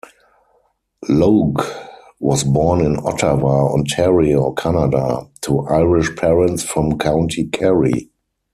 [1.09, 1.61] Logue
[2.19, 8.09] was born in Ottawa, Ontario, Canada, to Irish parents from County Kerry.